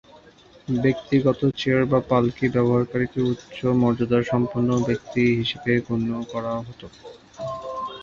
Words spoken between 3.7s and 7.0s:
মর্যাদাসম্পন্ন ব্যক্তি হিসেবে গণ্য করা হতো।